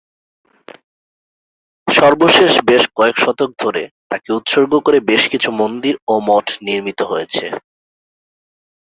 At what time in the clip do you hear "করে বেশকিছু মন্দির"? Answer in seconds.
4.85-5.95